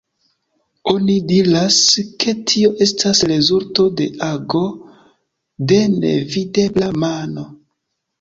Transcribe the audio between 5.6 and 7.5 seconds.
de nevidebla mano.